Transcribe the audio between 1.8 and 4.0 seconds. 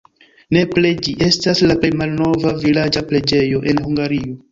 plej malnova vilaĝa preĝejo en